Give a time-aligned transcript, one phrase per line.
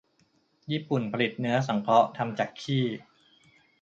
[0.71, 2.83] ญี่ปุ่นผลิตเนื้อสังเคราะห์ ทำจากขี้